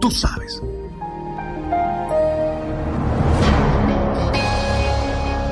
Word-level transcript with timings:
Tú 0.00 0.10
sabes. 0.10 0.62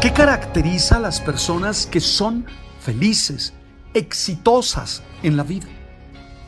¿Qué 0.00 0.12
caracteriza 0.12 0.96
a 0.96 1.00
las 1.00 1.20
personas 1.20 1.86
que 1.86 2.00
son 2.00 2.46
felices, 2.80 3.52
exitosas 3.92 5.02
en 5.22 5.36
la 5.36 5.42
vida? 5.42 5.66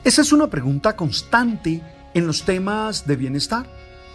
Esa 0.03 0.23
es 0.23 0.33
una 0.33 0.48
pregunta 0.48 0.97
constante 0.97 1.83
en 2.15 2.27
los 2.27 2.45
temas 2.45 3.06
de 3.06 3.17
bienestar. 3.17 3.67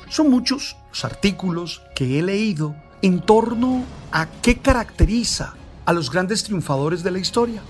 Son 0.10 0.32
muchos 0.32 0.78
los 0.90 1.06
artículos 1.06 1.84
que 1.96 2.18
he 2.18 2.24
leído 2.24 2.76
en 3.04 3.22
torno 3.22 3.84
a 4.12 4.28
qué 4.42 4.58
caracteriza 4.58 5.54
a 5.86 5.94
los 5.94 6.10
grandes 6.10 6.44
triunfadores 6.44 7.04
de 7.04 7.12
la 7.12 7.20
historia, 7.20 7.62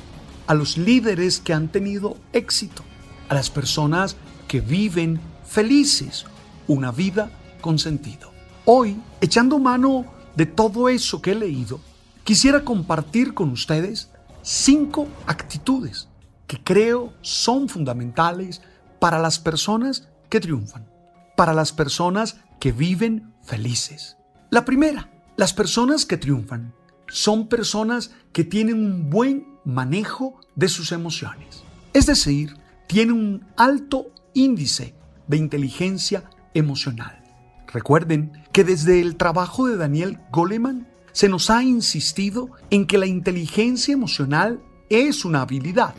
a 0.48 0.54
los 0.54 0.78
líderes 0.78 1.40
que 1.40 1.54
han 1.54 1.68
tenido 1.68 2.16
éxito, 2.32 2.84
a 3.28 3.34
las 3.34 3.50
personas 3.50 4.16
que 4.48 4.62
viven 4.62 5.20
felices, 5.46 6.26
una 6.68 6.92
vida 6.92 7.32
con 7.62 7.80
sentido. 7.80 8.32
Hoy, 8.66 9.00
echando 9.22 9.60
mano 9.60 10.06
de 10.36 10.46
todo 10.46 10.90
eso 10.90 11.22
que 11.22 11.32
he 11.32 11.36
leído, 11.36 11.80
quisiera 12.24 12.64
compartir 12.64 13.34
con 13.34 13.52
ustedes 13.52 14.10
cinco 14.42 15.08
actitudes 15.26 16.10
que 16.48 16.64
creo 16.64 17.14
son 17.22 17.70
fundamentales 17.70 18.62
para 19.00 19.20
las 19.20 19.40
personas 19.40 20.08
que 20.30 20.40
triunfan, 20.40 20.88
para 21.36 21.54
las 21.54 21.72
personas 21.72 22.38
que 22.60 22.72
viven 22.72 23.34
felices. 23.44 24.18
La 24.50 24.66
primera, 24.66 25.12
las 25.38 25.54
personas 25.54 26.06
que 26.06 26.18
triunfan 26.18 26.74
son 27.08 27.48
personas 27.48 28.12
que 28.32 28.44
tienen 28.44 28.84
un 28.84 29.10
buen 29.10 29.48
manejo 29.64 30.40
de 30.56 30.70
sus 30.70 30.92
emociones. 30.92 31.64
Es 31.94 32.06
decir, 32.06 32.58
tienen 32.88 33.16
un 33.16 33.48
alto 33.58 34.08
índice 34.34 34.96
de 35.28 35.38
inteligencia 35.38 36.24
emocional. 36.54 37.24
Recuerden 37.68 38.32
que 38.52 38.64
desde 38.64 39.02
el 39.02 39.18
trabajo 39.18 39.68
de 39.68 39.78
Daniel 39.78 40.20
Goleman 40.32 40.88
se 41.12 41.30
nos 41.30 41.50
ha 41.50 41.64
insistido 41.64 42.50
en 42.70 42.88
que 42.88 42.98
la 42.98 43.06
inteligencia 43.06 43.94
emocional 43.94 44.62
es 44.90 45.26
una 45.26 45.42
habilidad. 45.42 45.94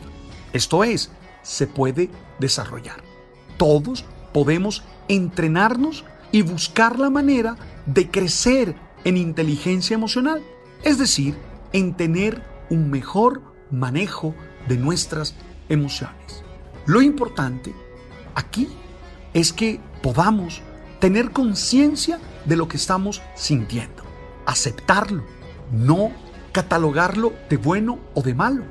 Esto 0.53 0.83
es, 0.83 1.11
se 1.43 1.67
puede 1.67 2.09
desarrollar. 2.39 3.03
Todos 3.57 4.05
podemos 4.33 4.83
entrenarnos 5.07 6.05
y 6.31 6.41
buscar 6.41 6.99
la 6.99 7.09
manera 7.09 7.57
de 7.85 8.09
crecer 8.09 8.75
en 9.03 9.17
inteligencia 9.17 9.95
emocional, 9.95 10.43
es 10.83 10.97
decir, 10.97 11.35
en 11.73 11.95
tener 11.95 12.43
un 12.69 12.89
mejor 12.89 13.41
manejo 13.71 14.35
de 14.67 14.77
nuestras 14.77 15.35
emociones. 15.69 16.43
Lo 16.85 17.01
importante 17.01 17.73
aquí 18.35 18.67
es 19.33 19.53
que 19.53 19.79
podamos 20.01 20.61
tener 20.99 21.31
conciencia 21.31 22.19
de 22.45 22.55
lo 22.55 22.67
que 22.67 22.77
estamos 22.77 23.21
sintiendo, 23.35 24.03
aceptarlo, 24.45 25.23
no 25.71 26.11
catalogarlo 26.51 27.33
de 27.49 27.57
bueno 27.57 27.99
o 28.13 28.21
de 28.21 28.33
malo, 28.33 28.63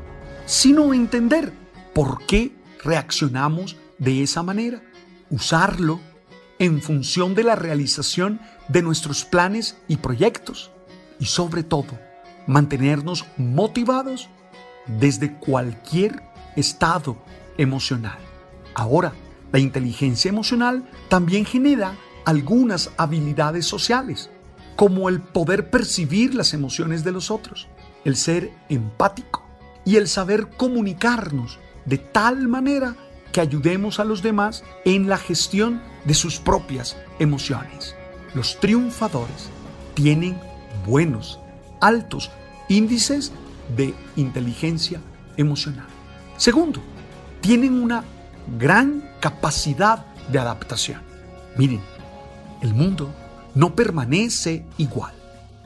sino 0.45 0.93
entender 0.95 1.53
por 1.95 2.25
qué 2.27 2.55
reaccionamos 2.83 3.77
de 3.99 4.22
esa 4.22 4.43
manera, 4.43 4.83
usarlo 5.31 6.00
en 6.59 6.81
función 6.81 7.34
de 7.34 7.45
la 7.45 7.55
realización 7.55 8.41
de 8.69 8.83
nuestros 8.83 9.25
planes 9.25 9.77
y 9.89 9.99
proyectos 9.99 10.71
y 11.21 11.27
sobre 11.27 11.62
todo 11.62 11.99
mantenernos 12.47 13.27
motivados 13.37 14.28
desde 14.87 15.34
cualquier 15.34 16.22
estado 16.55 17.16
emocional. 17.59 18.19
Ahora, 18.75 19.12
la 19.53 19.59
inteligencia 19.59 20.29
emocional 20.29 20.89
también 21.09 21.45
genera 21.45 21.97
algunas 22.25 22.91
habilidades 22.97 23.67
sociales, 23.67 24.31
como 24.75 25.09
el 25.09 25.21
poder 25.21 25.71
percibir 25.71 26.34
las 26.34 26.53
emociones 26.53 27.05
de 27.05 27.12
los 27.12 27.31
otros, 27.31 27.69
el 28.05 28.17
ser 28.17 28.53
empático 28.69 29.45
y 29.84 29.97
el 29.97 30.09
saber 30.09 30.49
comunicarnos 30.57 31.59
de 31.84 31.99
tal 31.99 32.49
manera 32.49 32.97
que 33.33 33.41
ayudemos 33.41 34.01
a 34.01 34.05
los 34.05 34.23
demás 34.23 34.65
en 34.84 35.09
la 35.09 35.19
gestión 35.19 35.81
de 36.05 36.15
sus 36.15 36.39
propias 36.39 36.97
emociones. 37.19 37.95
Los 38.34 38.59
triunfadores 38.61 39.51
tienen 39.95 40.39
buenos, 40.87 41.39
altos 41.81 42.31
índices 42.69 43.33
de 43.77 43.95
inteligencia 44.17 45.01
emocional. 45.37 45.87
Segundo, 46.37 46.81
tienen 47.41 47.75
una 47.81 48.05
gran 48.59 49.11
capacidad 49.21 50.07
de 50.31 50.39
adaptación. 50.39 51.03
Miren, 51.57 51.81
el 52.62 52.75
mundo 52.75 53.12
no 53.55 53.75
permanece 53.75 54.65
igual. 54.79 55.15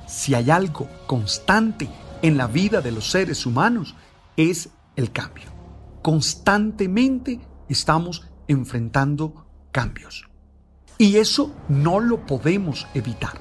Si 0.06 0.34
hay 0.34 0.50
algo 0.50 0.88
constante 1.06 1.88
en 2.22 2.36
la 2.36 2.46
vida 2.46 2.80
de 2.80 2.92
los 2.92 3.10
seres 3.10 3.46
humanos, 3.46 3.94
es 4.36 4.70
el 4.96 5.12
cambio. 5.12 5.50
Constantemente 6.02 7.40
estamos 7.68 8.26
enfrentando 8.48 9.46
cambios. 9.72 10.28
Y 10.98 11.16
eso 11.16 11.54
no 11.68 12.00
lo 12.00 12.26
podemos 12.26 12.86
evitar. 12.94 13.40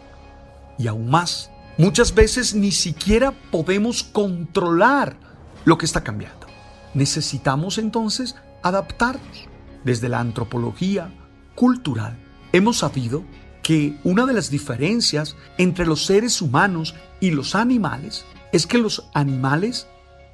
Y 0.78 0.88
aún 0.88 1.10
más, 1.10 1.52
muchas 1.78 2.14
veces 2.14 2.56
ni 2.56 2.72
siquiera 2.72 3.34
podemos 3.52 4.04
controlar 4.04 5.18
lo 5.66 5.78
que 5.78 5.86
está 5.86 6.04
cambiando. 6.04 6.48
Necesitamos 6.94 7.78
entonces 7.78 8.36
adaptarnos. 8.64 9.48
Desde 9.84 10.10
la 10.10 10.20
antropología 10.20 11.14
cultural 11.56 12.18
hemos 12.52 12.78
sabido 12.78 13.24
que 13.62 13.98
una 14.04 14.26
de 14.26 14.34
las 14.34 14.50
diferencias 14.50 15.36
entre 15.58 15.86
los 15.86 16.06
seres 16.06 16.42
humanos 16.42 16.96
y 17.20 17.32
los 17.32 17.56
animales 17.56 18.26
es 18.52 18.66
que 18.66 18.78
los 18.78 19.06
animales 19.14 19.88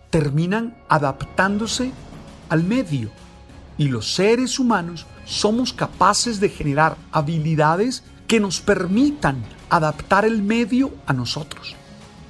terminan 0.10 0.77
adaptándose 0.88 1.92
al 2.50 2.63
medio 2.63 3.10
y 3.77 3.89
los 3.89 4.13
seres 4.13 4.60
humanos 4.60 5.06
somos 5.25 5.74
capaces 5.74 6.39
de 6.39 6.50
generar 6.50 6.95
habilidades 7.12 8.04
que 8.28 8.39
nos 8.39 8.62
permitan 8.62 9.44
adaptar 9.69 10.25
el 10.25 10.42
medio 10.42 10.94
a 11.06 11.13
nosotros 11.13 11.75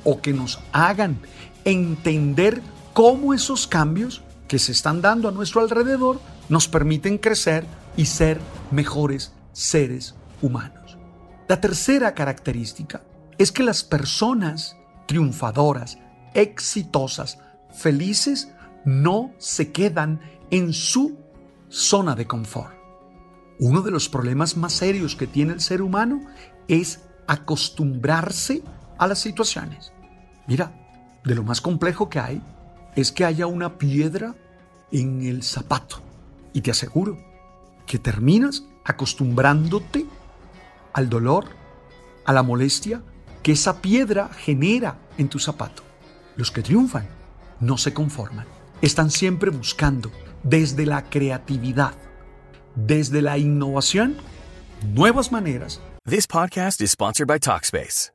o 0.03 0.21
que 0.21 0.33
nos 0.33 0.59
hagan 0.71 1.19
entender 1.65 2.61
cómo 2.93 3.33
esos 3.33 3.67
cambios 3.67 4.21
que 4.47 4.59
se 4.59 4.71
están 4.71 5.01
dando 5.01 5.27
a 5.27 5.31
nuestro 5.31 5.61
alrededor 5.61 6.19
nos 6.49 6.67
permiten 6.67 7.17
crecer 7.17 7.65
y 7.97 8.05
ser 8.05 8.39
mejores 8.71 9.33
seres 9.51 10.15
humanos. 10.41 10.97
La 11.47 11.61
tercera 11.61 12.13
característica 12.13 13.01
es 13.37 13.51
que 13.51 13.63
las 13.63 13.83
personas 13.83 14.77
triunfadoras, 15.07 15.97
exitosas, 16.33 17.39
felices, 17.73 18.51
no 18.83 19.31
se 19.37 19.71
quedan 19.71 20.21
en 20.51 20.73
su 20.73 21.17
zona 21.69 22.15
de 22.15 22.27
confort. 22.27 22.75
Uno 23.59 23.81
de 23.81 23.91
los 23.91 24.09
problemas 24.09 24.57
más 24.57 24.73
serios 24.73 25.15
que 25.15 25.27
tiene 25.27 25.53
el 25.53 25.61
ser 25.61 25.81
humano 25.81 26.21
es 26.67 27.01
acostumbrarse 27.27 28.63
a 28.97 29.07
las 29.07 29.19
situaciones. 29.19 29.91
Mira, 30.47 30.71
de 31.23 31.35
lo 31.35 31.43
más 31.43 31.61
complejo 31.61 32.09
que 32.09 32.19
hay 32.19 32.41
es 32.95 33.11
que 33.11 33.25
haya 33.25 33.47
una 33.47 33.77
piedra 33.77 34.35
en 34.91 35.25
el 35.25 35.43
zapato. 35.43 36.01
Y 36.53 36.61
te 36.61 36.71
aseguro 36.71 37.17
que 37.85 37.99
terminas 37.99 38.65
acostumbrándote 38.83 40.05
al 40.93 41.09
dolor, 41.09 41.49
a 42.25 42.33
la 42.33 42.43
molestia 42.43 43.01
que 43.43 43.51
esa 43.51 43.81
piedra 43.81 44.29
genera 44.29 44.97
en 45.17 45.29
tu 45.29 45.39
zapato. 45.39 45.83
Los 46.35 46.51
que 46.51 46.61
triunfan 46.61 47.07
no 47.59 47.77
se 47.77 47.93
conforman, 47.93 48.45
están 48.81 49.11
siempre 49.11 49.51
buscando 49.51 50.11
desde 50.43 50.85
la 50.85 51.09
creatividad, 51.09 51.93
desde 52.75 53.21
la 53.21 53.37
innovación, 53.37 54.17
nuevas 54.93 55.31
maneras. 55.31 55.79
This 56.05 56.27
podcast 56.27 56.81
is 56.81 56.91
sponsored 56.91 57.27
by 57.27 57.39
Talkspace. 57.39 58.14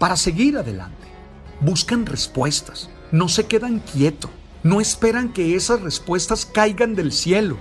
para 0.00 0.16
seguir 0.16 0.56
adelante. 0.56 1.06
Buscan 1.60 2.06
respuestas. 2.06 2.88
No 3.12 3.28
se 3.28 3.46
quedan 3.46 3.80
quietos. 3.80 4.30
No 4.62 4.80
esperan 4.80 5.32
que 5.32 5.54
esas 5.54 5.82
respuestas 5.82 6.46
caigan 6.46 6.94
del 6.94 7.12
cielo. 7.12 7.58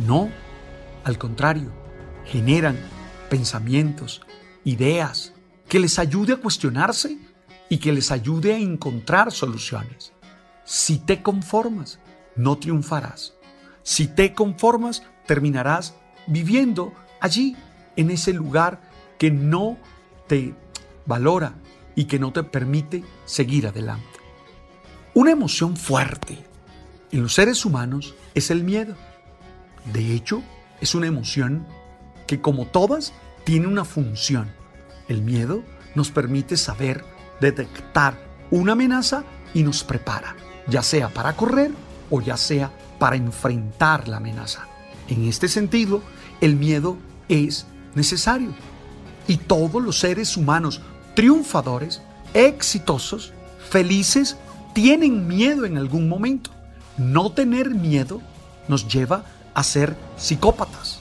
No. 0.00 0.28
Al 1.04 1.16
contrario, 1.16 1.70
generan 2.24 2.76
pensamientos, 3.30 4.20
ideas 4.64 5.32
que 5.68 5.78
les 5.78 6.00
ayude 6.00 6.32
a 6.32 6.38
cuestionarse 6.38 7.18
y 7.68 7.78
que 7.78 7.92
les 7.92 8.10
ayude 8.10 8.54
a 8.54 8.58
encontrar 8.58 9.30
soluciones. 9.30 10.12
Si 10.64 10.98
te 10.98 11.22
conformas, 11.22 12.00
no 12.34 12.58
triunfarás. 12.58 13.34
Si 13.84 14.08
te 14.08 14.34
conformas, 14.34 15.04
terminarás 15.24 15.94
viviendo 16.26 16.92
allí, 17.20 17.56
en 17.94 18.10
ese 18.10 18.32
lugar 18.32 18.80
que 19.18 19.30
no 19.30 19.78
te 20.26 20.52
valora 21.06 21.54
y 21.96 22.04
que 22.04 22.20
no 22.20 22.32
te 22.32 22.44
permite 22.44 23.02
seguir 23.24 23.66
adelante. 23.66 24.06
Una 25.14 25.32
emoción 25.32 25.76
fuerte 25.76 26.44
en 27.10 27.22
los 27.22 27.34
seres 27.34 27.64
humanos 27.64 28.14
es 28.34 28.50
el 28.50 28.62
miedo. 28.62 28.94
De 29.92 30.14
hecho, 30.14 30.42
es 30.80 30.94
una 30.94 31.06
emoción 31.06 31.66
que 32.26 32.40
como 32.40 32.66
todas 32.66 33.12
tiene 33.44 33.66
una 33.66 33.84
función. 33.84 34.52
El 35.08 35.22
miedo 35.22 35.62
nos 35.94 36.10
permite 36.10 36.56
saber 36.56 37.04
detectar 37.40 38.18
una 38.50 38.72
amenaza 38.72 39.24
y 39.54 39.62
nos 39.62 39.82
prepara, 39.82 40.36
ya 40.68 40.82
sea 40.82 41.08
para 41.08 41.34
correr 41.34 41.70
o 42.10 42.20
ya 42.20 42.36
sea 42.36 42.70
para 42.98 43.16
enfrentar 43.16 44.08
la 44.08 44.18
amenaza. 44.18 44.66
En 45.08 45.24
este 45.24 45.48
sentido, 45.48 46.02
el 46.40 46.56
miedo 46.56 46.98
es 47.28 47.66
necesario. 47.94 48.52
Y 49.28 49.38
todos 49.38 49.82
los 49.82 49.98
seres 49.98 50.36
humanos 50.36 50.82
triunfadores, 51.16 52.02
exitosos, 52.34 53.32
felices, 53.70 54.36
tienen 54.74 55.26
miedo 55.26 55.64
en 55.64 55.78
algún 55.78 56.08
momento. 56.08 56.50
No 56.98 57.32
tener 57.32 57.70
miedo 57.70 58.20
nos 58.68 58.86
lleva 58.86 59.24
a 59.54 59.64
ser 59.64 59.96
psicópatas. 60.18 61.00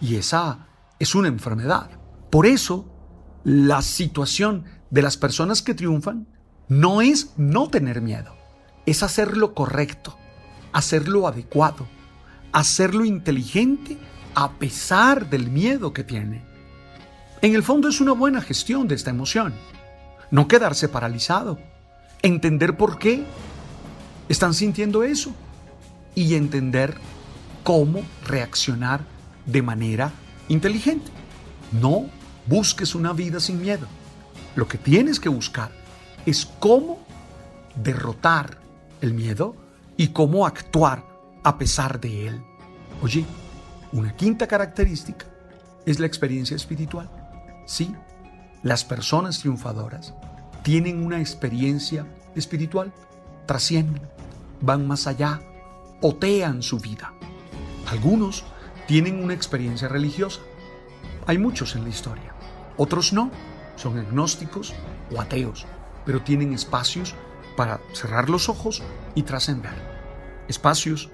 Y 0.00 0.14
esa 0.14 0.68
es 1.00 1.16
una 1.16 1.28
enfermedad. 1.28 1.90
Por 2.30 2.46
eso, 2.46 2.86
la 3.42 3.82
situación 3.82 4.64
de 4.90 5.02
las 5.02 5.16
personas 5.16 5.62
que 5.62 5.74
triunfan 5.74 6.28
no 6.68 7.02
es 7.02 7.32
no 7.36 7.68
tener 7.68 8.00
miedo, 8.00 8.36
es 8.86 9.02
hacer 9.02 9.36
lo 9.36 9.52
correcto, 9.52 10.16
hacerlo 10.72 11.26
adecuado, 11.26 11.88
hacerlo 12.52 13.04
inteligente 13.04 13.98
a 14.36 14.52
pesar 14.52 15.28
del 15.28 15.50
miedo 15.50 15.92
que 15.92 16.04
tiene. 16.04 16.45
En 17.42 17.54
el 17.54 17.62
fondo 17.62 17.88
es 17.88 18.00
una 18.00 18.12
buena 18.12 18.40
gestión 18.40 18.88
de 18.88 18.94
esta 18.94 19.10
emoción. 19.10 19.54
No 20.30 20.48
quedarse 20.48 20.88
paralizado, 20.88 21.58
entender 22.22 22.76
por 22.76 22.98
qué 22.98 23.24
están 24.28 24.54
sintiendo 24.54 25.04
eso 25.04 25.32
y 26.14 26.34
entender 26.34 26.94
cómo 27.62 28.02
reaccionar 28.24 29.00
de 29.44 29.62
manera 29.62 30.12
inteligente. 30.48 31.10
No 31.80 32.06
busques 32.46 32.94
una 32.94 33.12
vida 33.12 33.38
sin 33.38 33.60
miedo. 33.60 33.86
Lo 34.54 34.66
que 34.66 34.78
tienes 34.78 35.20
que 35.20 35.28
buscar 35.28 35.70
es 36.24 36.46
cómo 36.58 37.04
derrotar 37.76 38.58
el 39.02 39.12
miedo 39.12 39.54
y 39.96 40.08
cómo 40.08 40.46
actuar 40.46 41.04
a 41.44 41.58
pesar 41.58 42.00
de 42.00 42.28
él. 42.28 42.42
Oye, 43.02 43.24
una 43.92 44.16
quinta 44.16 44.46
característica 44.46 45.26
es 45.84 46.00
la 46.00 46.06
experiencia 46.06 46.56
espiritual. 46.56 47.08
Sí, 47.66 47.94
las 48.62 48.84
personas 48.84 49.40
triunfadoras 49.40 50.14
tienen 50.62 51.04
una 51.04 51.20
experiencia 51.20 52.06
espiritual, 52.34 52.92
trascienden, 53.44 54.02
van 54.60 54.86
más 54.86 55.06
allá, 55.06 55.40
otean 56.00 56.62
su 56.62 56.78
vida. 56.78 57.12
Algunos 57.88 58.44
tienen 58.86 59.22
una 59.22 59.34
experiencia 59.34 59.88
religiosa. 59.88 60.40
Hay 61.26 61.38
muchos 61.38 61.74
en 61.74 61.82
la 61.82 61.90
historia. 61.90 62.34
Otros 62.76 63.12
no, 63.12 63.30
son 63.74 63.98
agnósticos 63.98 64.74
o 65.12 65.20
ateos, 65.20 65.66
pero 66.04 66.22
tienen 66.22 66.52
espacios 66.52 67.14
para 67.56 67.80
cerrar 67.92 68.30
los 68.30 68.48
ojos 68.48 68.82
y 69.14 69.22
trascender. 69.22 69.74
Espacios 70.48 71.10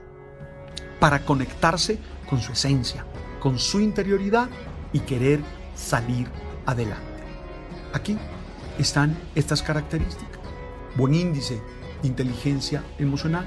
para 1.00 1.24
conectarse 1.24 1.98
con 2.28 2.40
su 2.40 2.52
esencia, 2.52 3.04
con 3.40 3.58
su 3.58 3.80
interioridad 3.80 4.48
y 4.92 5.00
querer 5.00 5.40
salir 5.74 6.28
adelante. 6.66 7.02
Aquí 7.92 8.18
están 8.78 9.16
estas 9.34 9.62
características. 9.62 10.40
Buen 10.96 11.14
índice 11.14 11.60
inteligencia 12.02 12.84
emocional, 12.98 13.46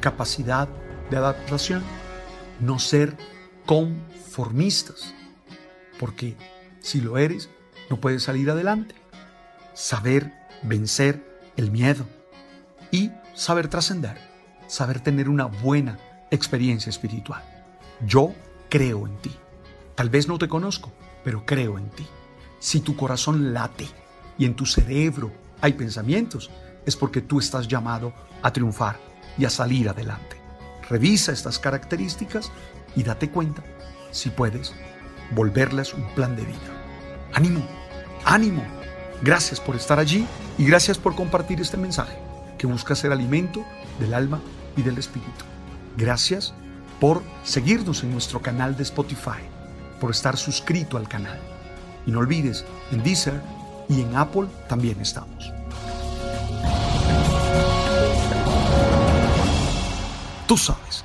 capacidad 0.00 0.68
de 1.10 1.16
adaptación, 1.16 1.82
no 2.60 2.78
ser 2.78 3.16
conformistas, 3.66 5.14
porque 5.98 6.36
si 6.80 7.00
lo 7.00 7.18
eres, 7.18 7.50
no 7.88 8.00
puedes 8.00 8.22
salir 8.22 8.50
adelante. 8.50 8.94
Saber 9.74 10.32
vencer 10.62 11.24
el 11.56 11.70
miedo 11.70 12.06
y 12.90 13.10
saber 13.34 13.68
trascender, 13.68 14.18
saber 14.66 15.00
tener 15.00 15.28
una 15.28 15.46
buena 15.46 15.98
experiencia 16.30 16.90
espiritual. 16.90 17.42
Yo 18.06 18.34
creo 18.68 19.06
en 19.06 19.16
ti. 19.18 19.39
Tal 20.00 20.08
vez 20.08 20.28
no 20.28 20.38
te 20.38 20.48
conozco, 20.48 20.90
pero 21.22 21.44
creo 21.44 21.76
en 21.76 21.90
ti. 21.90 22.06
Si 22.58 22.80
tu 22.80 22.96
corazón 22.96 23.52
late 23.52 23.86
y 24.38 24.46
en 24.46 24.54
tu 24.54 24.64
cerebro 24.64 25.30
hay 25.60 25.74
pensamientos, 25.74 26.50
es 26.86 26.96
porque 26.96 27.20
tú 27.20 27.38
estás 27.38 27.68
llamado 27.68 28.14
a 28.40 28.50
triunfar 28.50 28.98
y 29.36 29.44
a 29.44 29.50
salir 29.50 29.90
adelante. 29.90 30.40
Revisa 30.88 31.32
estas 31.32 31.58
características 31.58 32.50
y 32.96 33.02
date 33.02 33.28
cuenta 33.28 33.62
si 34.10 34.30
puedes 34.30 34.72
volverlas 35.32 35.92
un 35.92 36.08
plan 36.14 36.34
de 36.34 36.46
vida. 36.46 37.28
Ánimo, 37.34 37.62
ánimo. 38.24 38.64
Gracias 39.20 39.60
por 39.60 39.76
estar 39.76 39.98
allí 39.98 40.26
y 40.56 40.64
gracias 40.64 40.96
por 40.96 41.14
compartir 41.14 41.60
este 41.60 41.76
mensaje 41.76 42.16
que 42.56 42.66
busca 42.66 42.94
ser 42.94 43.12
alimento 43.12 43.66
del 43.98 44.14
alma 44.14 44.40
y 44.78 44.80
del 44.80 44.96
espíritu. 44.96 45.44
Gracias 45.98 46.54
por 46.98 47.22
seguirnos 47.44 48.02
en 48.02 48.12
nuestro 48.12 48.40
canal 48.40 48.78
de 48.78 48.84
Spotify, 48.84 49.59
por 50.00 50.10
estar 50.10 50.36
suscrito 50.36 50.96
al 50.96 51.06
canal. 51.06 51.38
Y 52.06 52.10
no 52.10 52.18
olvides, 52.18 52.64
en 52.90 53.02
Deezer 53.02 53.40
y 53.88 54.00
en 54.00 54.16
Apple 54.16 54.48
también 54.68 55.00
estamos. 55.00 55.52
Tú 60.46 60.56
sabes. 60.56 61.04